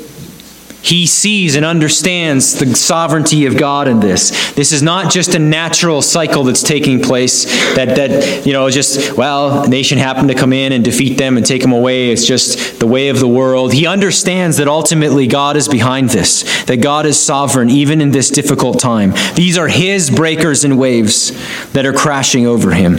[0.81, 4.53] He sees and understands the sovereignty of God in this.
[4.53, 9.17] This is not just a natural cycle that's taking place that, that you know, just,
[9.17, 12.11] well, a nation happened to come in and defeat them and take them away.
[12.11, 13.73] It's just the way of the world.
[13.73, 18.29] He understands that ultimately God is behind this, that God is sovereign even in this
[18.29, 19.13] difficult time.
[19.35, 21.31] These are His breakers and waves
[21.73, 22.97] that are crashing over Him.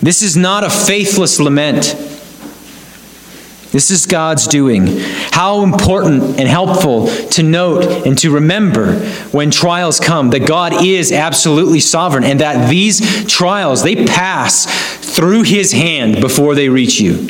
[0.00, 1.96] This is not a faithless lament.
[3.72, 4.86] This is God's doing.
[5.38, 8.98] How important and helpful to note and to remember
[9.30, 14.66] when trials come that God is absolutely sovereign and that these trials they pass
[15.14, 17.28] through his hand before they reach you.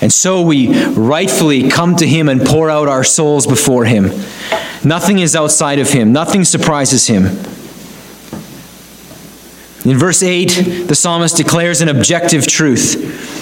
[0.00, 4.12] And so we rightfully come to him and pour out our souls before him.
[4.84, 6.12] Nothing is outside of him.
[6.12, 7.24] Nothing surprises him.
[9.84, 13.40] In verse 8, the psalmist declares an objective truth.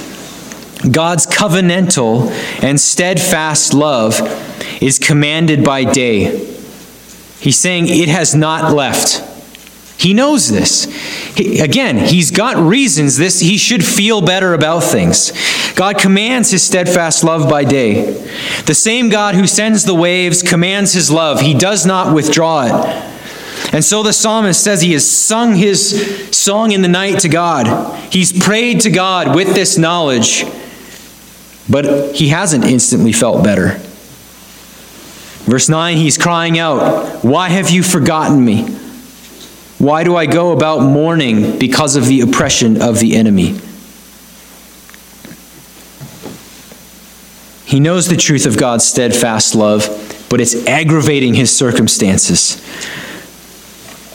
[0.90, 2.30] God's covenantal
[2.62, 4.20] and steadfast love
[4.80, 6.48] is commanded by day.
[7.38, 9.28] He's saying it has not left.
[9.98, 10.84] He knows this.
[11.36, 15.32] He, again, he's got reasons this he should feel better about things.
[15.74, 18.12] God commands his steadfast love by day.
[18.66, 21.40] The same God who sends the waves commands his love.
[21.40, 23.12] He does not withdraw it.
[23.72, 27.96] And so the psalmist says he has sung his song in the night to God.
[28.12, 30.44] He's prayed to God with this knowledge,
[31.68, 33.78] but he hasn't instantly felt better.
[35.44, 38.64] Verse 9, he's crying out, Why have you forgotten me?
[39.78, 43.58] Why do I go about mourning because of the oppression of the enemy?
[47.64, 49.88] He knows the truth of God's steadfast love,
[50.28, 52.60] but it's aggravating his circumstances.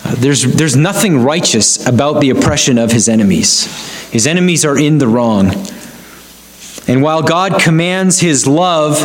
[0.05, 3.65] Uh, there's, there's nothing righteous about the oppression of his enemies.
[4.11, 5.51] His enemies are in the wrong.
[6.87, 9.01] And while God commands his love,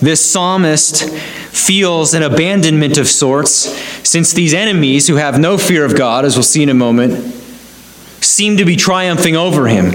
[0.00, 3.52] this psalmist feels an abandonment of sorts,
[4.08, 7.34] since these enemies, who have no fear of God, as we'll see in a moment,
[8.20, 9.94] seem to be triumphing over him.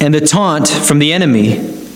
[0.00, 1.87] And the taunt from the enemy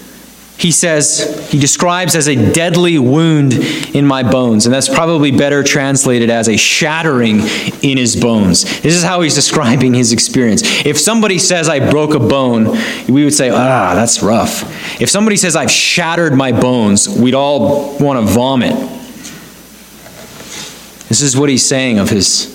[0.63, 4.65] he says, he describes as a deadly wound in my bones.
[4.65, 7.41] And that's probably better translated as a shattering
[7.83, 8.63] in his bones.
[8.81, 10.63] This is how he's describing his experience.
[10.87, 15.01] If somebody says, I broke a bone, we would say, ah, that's rough.
[15.01, 18.77] If somebody says, I've shattered my bones, we'd all want to vomit.
[21.09, 22.47] This is what he's saying of his,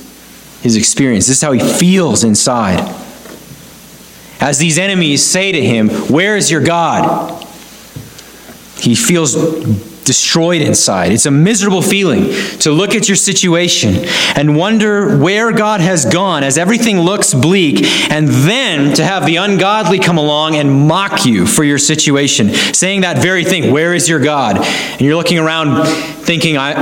[0.61, 1.27] his experience.
[1.27, 2.79] This is how he feels inside.
[4.39, 7.43] As these enemies say to him, Where is your God?
[8.79, 9.35] He feels
[10.07, 11.11] destroyed inside.
[11.11, 14.05] It's a miserable feeling to look at your situation
[14.37, 19.35] and wonder where God has gone as everything looks bleak, and then to have the
[19.35, 24.07] ungodly come along and mock you for your situation, saying that very thing, Where is
[24.07, 24.57] your God?
[24.57, 26.73] And you're looking around thinking, I.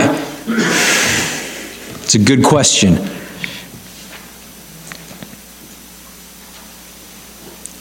[2.03, 2.99] It's a good question.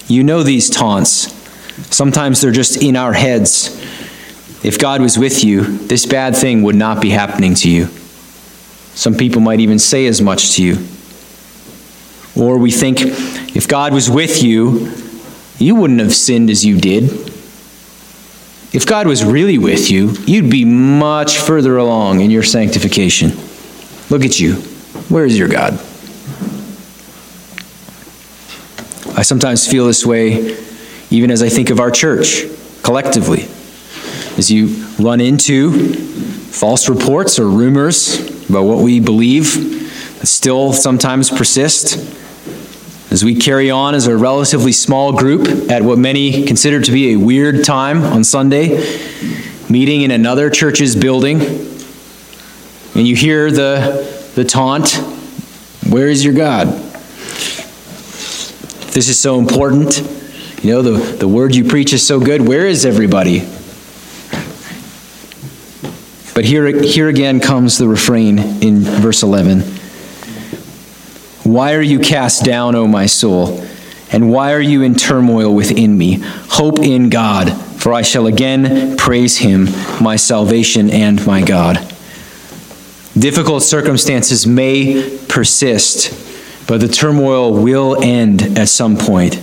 [0.07, 1.33] You know these taunts.
[1.95, 3.69] Sometimes they're just in our heads.
[4.65, 7.89] If God was with you, this bad thing would not be happening to you.
[8.95, 10.75] Some people might even say as much to you.
[12.35, 13.01] Or we think,
[13.55, 14.91] if God was with you,
[15.59, 17.05] you wouldn't have sinned as you did.
[18.73, 23.33] If God was really with you, you'd be much further along in your sanctification.
[24.09, 24.55] Look at you.
[25.11, 25.75] Where is your God?
[29.15, 30.57] I sometimes feel this way
[31.11, 32.45] even as I think of our church
[32.83, 33.47] collectively
[34.37, 34.66] as you
[34.99, 35.95] run into
[36.51, 41.97] false reports or rumors about what we believe that still sometimes persist,
[43.12, 47.12] as we carry on as a relatively small group at what many consider to be
[47.12, 48.76] a weird time on Sunday,
[49.70, 54.95] meeting in another church's building, and you hear the, the taunt,
[55.89, 56.68] Where is your God?
[58.95, 59.99] This is so important.
[60.62, 62.47] You know, the, the word you preach is so good.
[62.47, 63.41] Where is everybody?
[66.35, 69.61] But here, here again comes the refrain in verse 11
[71.45, 73.64] Why are you cast down, O my soul?
[74.11, 76.18] And why are you in turmoil within me?
[76.20, 79.68] Hope in God, for I shall again praise him,
[80.01, 81.76] my salvation and my God.
[83.18, 89.37] Difficult circumstances may persist, but the turmoil will end at some point.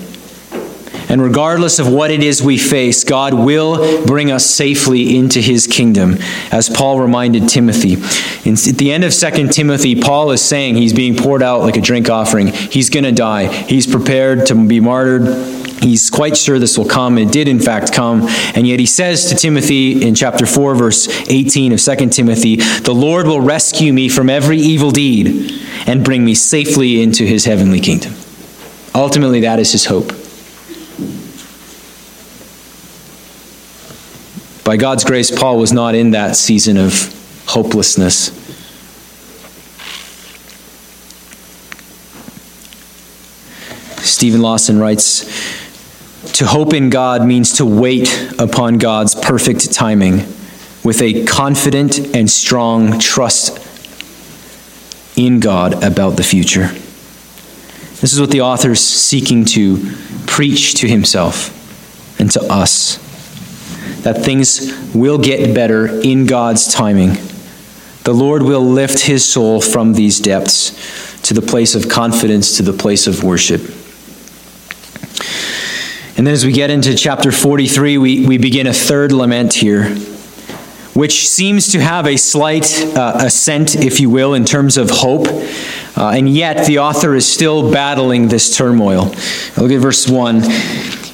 [1.11, 5.67] And regardless of what it is we face, God will bring us safely into his
[5.67, 6.15] kingdom,
[6.53, 7.95] as Paul reminded Timothy.
[7.95, 11.81] At the end of 2 Timothy, Paul is saying he's being poured out like a
[11.81, 12.47] drink offering.
[12.47, 13.47] He's going to die.
[13.47, 15.27] He's prepared to be martyred.
[15.83, 17.17] He's quite sure this will come.
[17.17, 18.21] It did, in fact, come.
[18.55, 22.93] And yet he says to Timothy in chapter 4, verse 18 of 2 Timothy, The
[22.93, 25.51] Lord will rescue me from every evil deed
[25.87, 28.13] and bring me safely into his heavenly kingdom.
[28.95, 30.20] Ultimately, that is his hope.
[34.63, 36.93] By God's grace, Paul was not in that season of
[37.47, 38.37] hopelessness.
[44.05, 45.23] Steven Lawson writes
[46.33, 50.17] To hope in God means to wait upon God's perfect timing
[50.83, 53.57] with a confident and strong trust
[55.17, 56.67] in God about the future.
[57.99, 59.77] This is what the author is seeking to
[60.27, 61.57] preach to himself
[62.19, 62.99] and to us
[64.03, 67.17] that things will get better in God's timing.
[68.03, 72.63] The Lord will lift his soul from these depths to the place of confidence, to
[72.63, 73.61] the place of worship.
[76.17, 79.89] And then as we get into chapter 43, we, we begin a third lament here,
[80.93, 85.27] which seems to have a slight uh, ascent, if you will, in terms of hope.
[85.95, 89.05] Uh, and yet the author is still battling this turmoil.
[89.57, 90.41] Look at verse 1.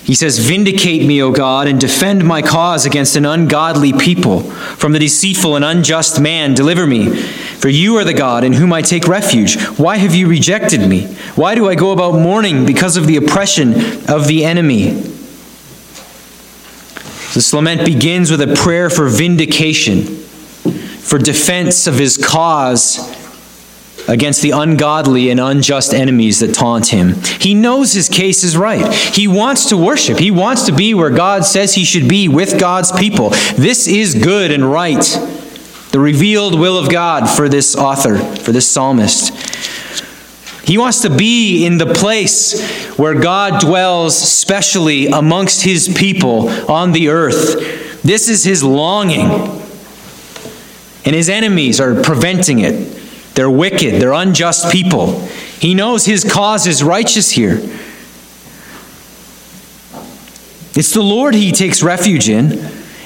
[0.07, 4.39] He says, Vindicate me, O God, and defend my cause against an ungodly people.
[4.39, 7.13] From the deceitful and unjust man, deliver me.
[7.13, 9.61] For you are the God in whom I take refuge.
[9.77, 11.07] Why have you rejected me?
[11.35, 13.73] Why do I go about mourning because of the oppression
[14.09, 14.91] of the enemy?
[17.33, 23.16] This lament begins with a prayer for vindication, for defense of his cause
[24.07, 27.15] against the ungodly and unjust enemies that taunt him.
[27.39, 28.93] He knows his case is right.
[28.93, 30.17] He wants to worship.
[30.17, 33.29] He wants to be where God says he should be with God's people.
[33.55, 35.03] This is good and right.
[35.91, 39.33] The revealed will of God for this author, for this psalmist.
[40.67, 42.61] He wants to be in the place
[42.97, 48.01] where God dwells specially amongst his people on the earth.
[48.03, 49.29] This is his longing.
[51.05, 52.96] And his enemies are preventing it.
[53.37, 55.19] They're wicked, they're unjust people.
[55.59, 57.59] He knows his cause is righteous here.
[60.73, 62.53] It's the Lord he takes refuge in.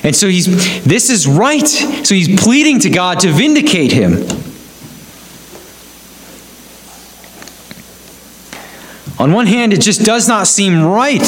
[0.03, 1.67] And so he's this is right.
[1.67, 4.23] So he's pleading to God to vindicate him.
[9.19, 11.19] On one hand, it just does not seem right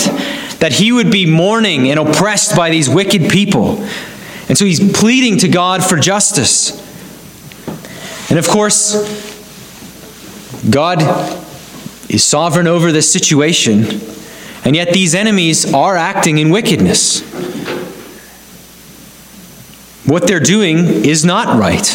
[0.59, 3.85] that he would be mourning and oppressed by these wicked people.
[4.47, 6.79] And so he's pleading to God for justice.
[8.33, 8.95] And of course,
[10.67, 11.03] God
[12.09, 14.01] is sovereign over this situation,
[14.65, 17.21] and yet these enemies are acting in wickedness.
[20.07, 21.85] What they're doing is not right.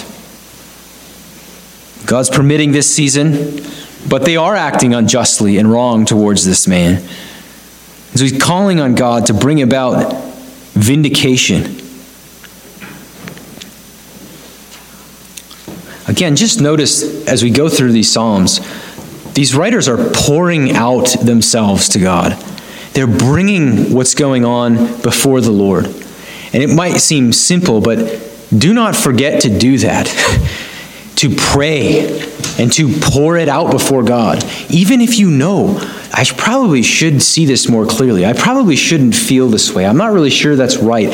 [2.07, 3.61] God's permitting this season,
[4.09, 7.01] but they are acting unjustly and wrong towards this man.
[8.15, 10.15] So he's calling on God to bring about
[10.75, 11.88] vindication.
[16.19, 18.59] Again, just notice as we go through these Psalms,
[19.35, 22.33] these writers are pouring out themselves to God.
[22.93, 25.85] They're bringing what's going on before the Lord.
[25.87, 30.09] And it might seem simple, but do not forget to do that.
[31.19, 32.21] to pray
[32.59, 34.43] and to pour it out before God.
[34.71, 35.79] Even if you know,
[36.13, 38.27] I probably should see this more clearly.
[38.27, 39.87] I probably shouldn't feel this way.
[39.87, 41.13] I'm not really sure that's right.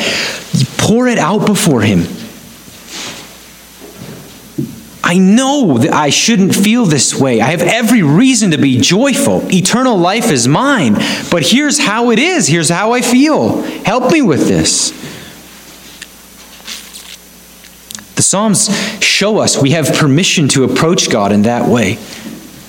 [0.79, 2.05] Pour it out before Him.
[5.07, 7.39] I know that I shouldn't feel this way.
[7.39, 9.47] I have every reason to be joyful.
[9.53, 10.95] Eternal life is mine.
[11.29, 12.47] But here's how it is.
[12.47, 13.61] Here's how I feel.
[13.83, 14.89] Help me with this.
[18.15, 21.99] The Psalms show us we have permission to approach God in that way,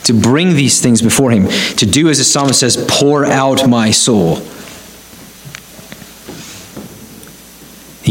[0.05, 3.91] to bring these things before Him, to do as the psalmist says, pour out my
[3.93, 4.43] soul.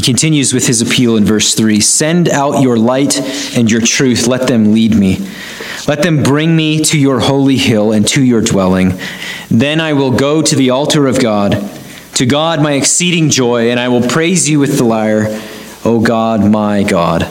[0.05, 3.19] Continues with his appeal in verse 3 Send out your light
[3.57, 5.27] and your truth, let them lead me.
[5.87, 8.93] Let them bring me to your holy hill and to your dwelling.
[9.49, 11.53] Then I will go to the altar of God,
[12.15, 15.27] to God my exceeding joy, and I will praise you with the lyre.
[15.83, 17.23] O God, my God.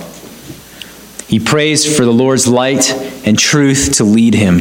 [1.27, 2.93] He prays for the Lord's light
[3.27, 4.59] and truth to lead him.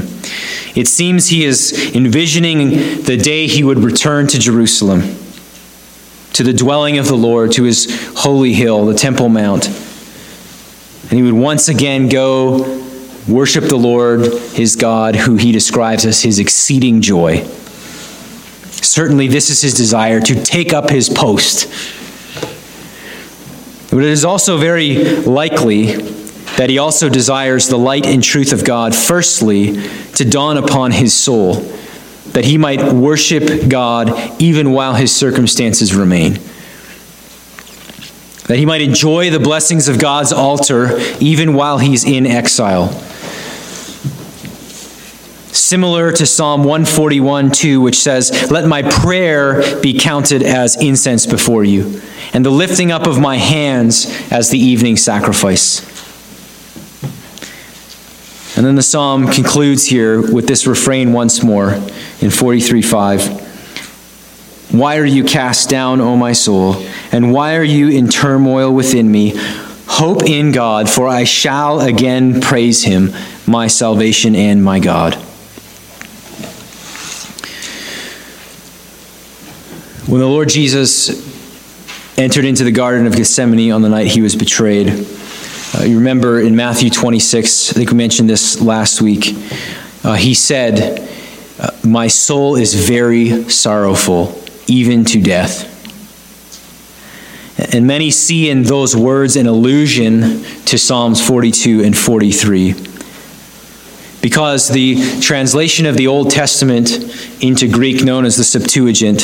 [0.75, 5.01] It seems he is envisioning the day he would return to Jerusalem,
[6.33, 9.67] to the dwelling of the Lord, to his holy hill, the Temple Mount.
[9.67, 12.81] And he would once again go
[13.27, 14.21] worship the Lord,
[14.53, 17.43] his God, who he describes as his exceeding joy.
[18.65, 21.67] Certainly, this is his desire to take up his post
[23.93, 25.91] but it is also very likely
[26.57, 29.73] that he also desires the light and truth of God, firstly,
[30.15, 31.57] to dawn upon his soul,
[32.33, 36.33] that he might worship God even while his circumstances remain.
[38.47, 42.89] That he might enjoy the blessings of God's altar even while he's in exile.
[45.53, 51.63] Similar to Psalm 141 2, which says, Let my prayer be counted as incense before
[51.63, 52.01] you
[52.33, 55.92] and the lifting up of my hands as the evening sacrifice.
[58.63, 61.73] And then the psalm concludes here with this refrain once more
[62.21, 64.71] in 43 5.
[64.71, 66.75] Why are you cast down, O my soul?
[67.11, 69.33] And why are you in turmoil within me?
[69.85, 73.11] Hope in God, for I shall again praise him,
[73.45, 75.15] my salvation and my God.
[80.07, 81.09] When the Lord Jesus
[82.17, 85.05] entered into the Garden of Gethsemane on the night he was betrayed.
[85.75, 89.35] Uh, you remember in Matthew 26, I think we mentioned this last week,
[90.03, 91.09] uh, he said,
[91.59, 95.71] uh, My soul is very sorrowful, even to death.
[97.73, 102.73] And many see in those words an allusion to Psalms 42 and 43.
[104.21, 106.91] Because the translation of the Old Testament
[107.43, 109.23] into Greek, known as the Septuagint,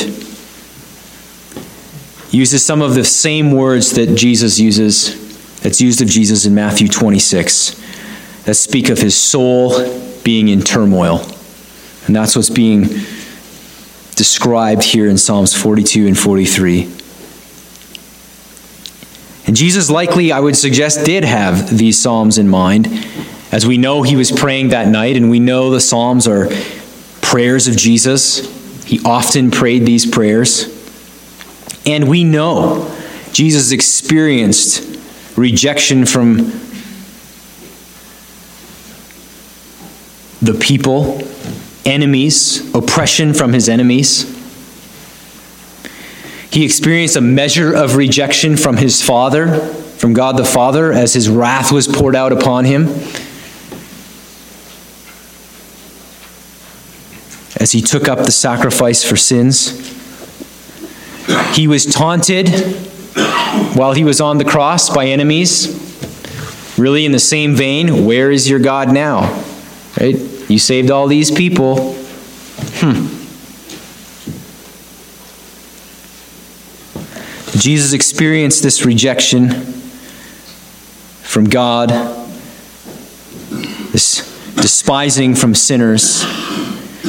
[2.32, 5.29] uses some of the same words that Jesus uses,
[5.62, 7.74] that's used of Jesus in Matthew 26,
[8.44, 9.72] that speak of his soul
[10.22, 11.20] being in turmoil.
[12.06, 12.84] And that's what's being
[14.16, 16.82] described here in Psalms 42 and 43.
[19.46, 22.86] And Jesus likely, I would suggest, did have these Psalms in mind.
[23.52, 26.48] As we know, he was praying that night, and we know the Psalms are
[27.20, 28.46] prayers of Jesus.
[28.84, 30.76] He often prayed these prayers.
[31.86, 32.94] And we know
[33.32, 34.99] Jesus experienced
[35.36, 36.36] rejection from
[40.42, 41.20] the people,
[41.84, 44.36] enemies, oppression from his enemies.
[46.50, 49.58] He experienced a measure of rejection from his Father,
[49.98, 52.88] from God the Father, as his wrath was poured out upon him.
[57.56, 59.86] As he took up the sacrifice for sins.
[61.54, 62.89] He was taunted
[63.74, 65.88] while he was on the cross by enemies.
[66.78, 69.44] Really, in the same vein, where is your God now?
[70.00, 70.16] Right?
[70.48, 71.94] You saved all these people.
[72.76, 73.16] Hmm.
[77.58, 79.50] Jesus experienced this rejection
[81.22, 81.90] from God
[83.92, 86.22] this despising from sinners,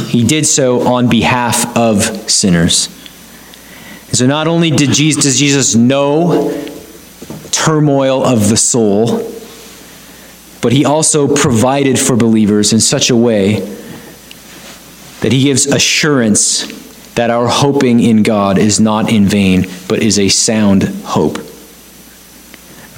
[0.10, 2.90] he did so on behalf of sinners.
[4.12, 6.52] And so not only did Jesus, does Jesus know
[7.52, 9.26] turmoil of the soul,
[10.62, 13.62] but he also provided for believers in such a way
[15.22, 16.66] that he gives assurance
[17.14, 21.38] that our hoping in God is not in vain, but is a sound hope.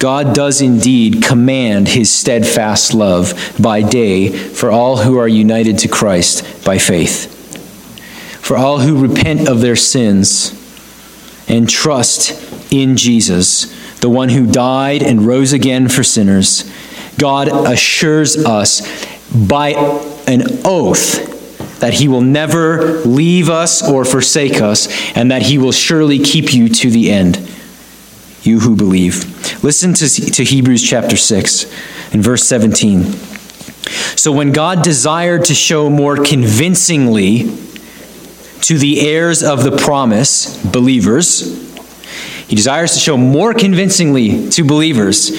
[0.00, 5.88] God does indeed command his steadfast love by day for all who are united to
[5.88, 7.30] Christ by faith.
[8.44, 10.53] For all who repent of their sins
[11.48, 16.70] and trust in Jesus, the one who died and rose again for sinners,
[17.18, 18.82] God assures us
[19.32, 19.70] by
[20.26, 21.32] an oath
[21.80, 26.54] that he will never leave us or forsake us, and that he will surely keep
[26.54, 27.36] you to the end,
[28.42, 29.62] you who believe.
[29.62, 31.64] Listen to, to Hebrews chapter 6
[32.14, 33.02] and verse 17.
[34.16, 37.42] So when God desired to show more convincingly
[38.66, 41.62] to the heirs of the promise, believers,
[42.46, 45.30] he desires to show more convincingly to believers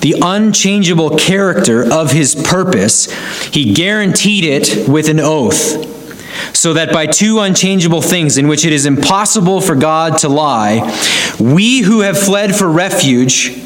[0.00, 3.10] the unchangeable character of his purpose,
[3.46, 5.94] he guaranteed it with an oath.
[6.54, 10.80] So that by two unchangeable things in which it is impossible for God to lie,
[11.40, 13.65] we who have fled for refuge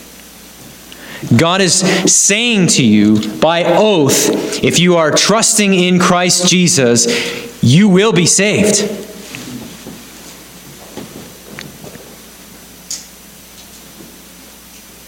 [1.37, 1.79] God is
[2.11, 8.25] saying to you by oath, if you are trusting in Christ Jesus, you will be
[8.25, 8.81] saved.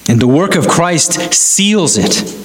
[0.07, 2.39] And the work of Christ seals it.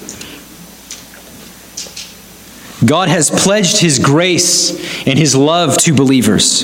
[2.87, 6.63] God has pledged his grace and his love to believers.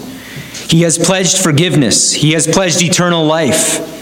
[0.70, 2.12] He has pledged forgiveness.
[2.12, 3.93] He has pledged eternal life.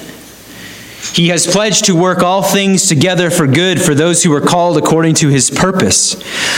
[1.14, 4.78] He has pledged to work all things together for good for those who are called
[4.78, 6.14] according to his purpose.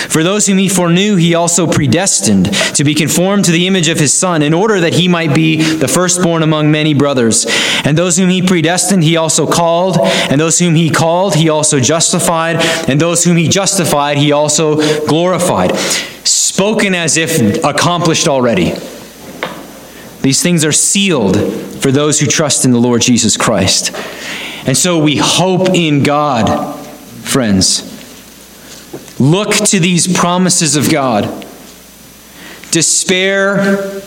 [0.06, 3.98] For those whom he foreknew, he also predestined to be conformed to the image of
[3.98, 7.46] his Son, in order that he might be the firstborn among many brothers.
[7.84, 9.98] And those whom he predestined, he also called.
[10.00, 12.56] And those whom he called, he also justified.
[12.88, 14.76] And those whom he justified, he also
[15.06, 15.76] glorified.
[16.24, 18.72] Spoken as if accomplished already.
[20.22, 21.36] These things are sealed
[21.82, 23.94] for those who trust in the Lord Jesus Christ.
[24.66, 26.74] And so we hope in God,
[27.22, 27.90] friends.
[29.20, 31.24] Look to these promises of God.
[32.70, 34.00] Despair,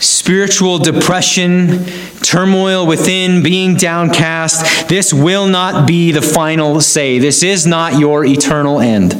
[0.00, 1.84] spiritual depression,
[2.22, 7.18] turmoil within, being downcast, this will not be the final say.
[7.18, 9.14] This is not your eternal end.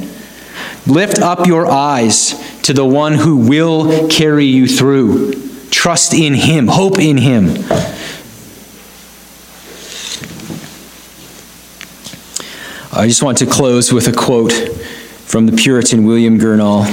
[0.87, 5.33] Lift up your eyes to the one who will carry you through.
[5.71, 7.47] Trust in him, hope in him.
[12.99, 16.85] I just want to close with a quote from the Puritan William Gurnall,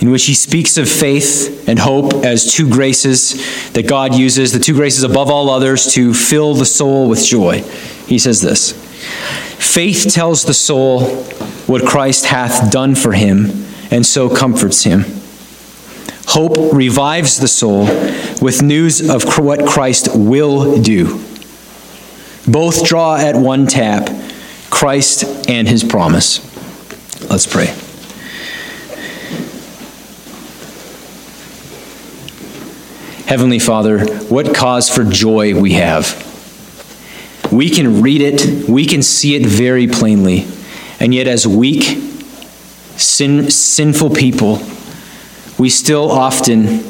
[0.00, 4.60] in which he speaks of faith and hope as two graces that God uses, the
[4.60, 7.62] two graces above all others, to fill the soul with joy.
[8.06, 8.70] He says this
[9.58, 11.06] Faith tells the soul
[11.66, 15.04] what Christ hath done for him, and so comforts him.
[16.28, 17.86] Hope revives the soul
[18.40, 21.20] with news of what Christ will do.
[22.46, 24.08] Both draw at one tap
[24.70, 26.40] Christ and his promise.
[27.28, 27.66] Let's pray.
[33.26, 36.26] Heavenly Father, what cause for joy we have.
[37.52, 40.46] We can read it, we can see it very plainly,
[40.98, 41.82] and yet, as weak,
[42.96, 44.60] sin, sinful people,
[45.58, 46.80] we still often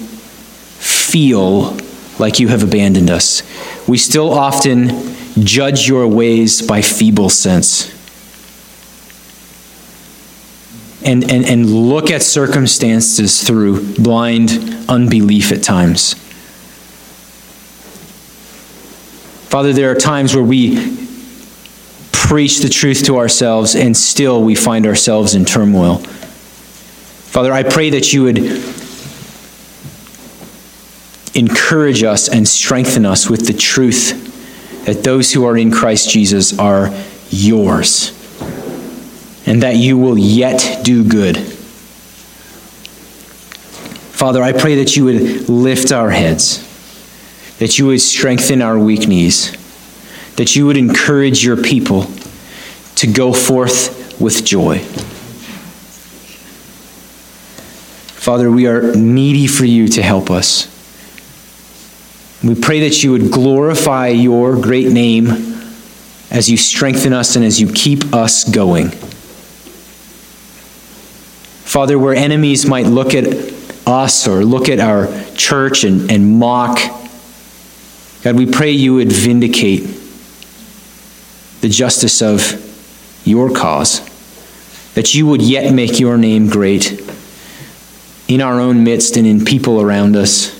[0.79, 1.77] feel
[2.21, 3.43] like you have abandoned us.
[3.89, 4.91] We still often
[5.45, 7.97] judge your ways by feeble sense.
[11.03, 14.51] And, and, and look at circumstances through blind
[14.89, 16.15] unbelief at times.
[19.49, 20.97] Father, there are times where we
[22.13, 25.97] preach the truth to ourselves and still we find ourselves in turmoil.
[27.31, 28.37] Father, I pray that you would
[31.35, 36.59] encourage us and strengthen us with the truth that those who are in Christ Jesus
[36.59, 36.91] are
[37.31, 38.11] yours,
[39.47, 41.37] and that you will yet do good.
[44.21, 46.67] Father, I pray that you would lift our heads,
[47.59, 49.53] that you would strengthen our weak knees,
[50.37, 52.07] that you would encourage your people
[52.97, 54.79] to go forth with joy.
[58.21, 60.67] Father, we are needy for you to help us.
[62.43, 65.29] We pray that you would glorify your great name
[66.31, 68.91] as you strengthen us and as you keep us going.
[71.71, 73.27] Father, where enemies might look at
[73.87, 76.79] us or look at our church and, and mock,
[78.23, 79.83] God, we pray you would vindicate
[81.61, 82.67] the justice of
[83.25, 84.01] your cause,
[84.95, 87.01] that you would yet make your name great
[88.29, 90.60] in our own midst and in people around us.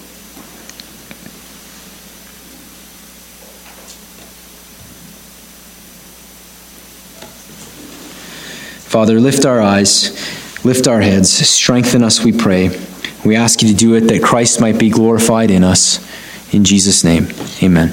[8.91, 10.11] Father, lift our eyes,
[10.65, 12.71] lift our heads, strengthen us, we pray.
[13.25, 16.05] We ask you to do it that Christ might be glorified in us.
[16.53, 17.29] In Jesus' name,
[17.63, 17.93] amen.